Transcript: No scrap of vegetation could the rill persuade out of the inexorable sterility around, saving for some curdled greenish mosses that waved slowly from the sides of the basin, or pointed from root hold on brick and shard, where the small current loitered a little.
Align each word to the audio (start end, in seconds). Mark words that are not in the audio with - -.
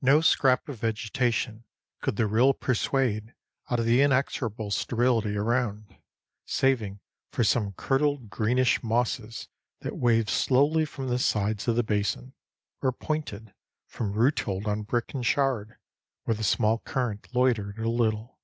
No 0.00 0.20
scrap 0.20 0.68
of 0.68 0.78
vegetation 0.78 1.64
could 2.02 2.14
the 2.14 2.28
rill 2.28 2.54
persuade 2.54 3.34
out 3.68 3.80
of 3.80 3.84
the 3.84 4.00
inexorable 4.00 4.70
sterility 4.70 5.36
around, 5.36 5.96
saving 6.46 7.00
for 7.32 7.42
some 7.42 7.72
curdled 7.72 8.30
greenish 8.30 8.80
mosses 8.84 9.48
that 9.80 9.96
waved 9.98 10.30
slowly 10.30 10.84
from 10.84 11.08
the 11.08 11.18
sides 11.18 11.66
of 11.66 11.74
the 11.74 11.82
basin, 11.82 12.32
or 12.80 12.92
pointed 12.92 13.52
from 13.88 14.12
root 14.12 14.38
hold 14.38 14.68
on 14.68 14.82
brick 14.82 15.12
and 15.14 15.26
shard, 15.26 15.76
where 16.22 16.36
the 16.36 16.44
small 16.44 16.78
current 16.78 17.26
loitered 17.34 17.80
a 17.80 17.88
little. 17.88 18.38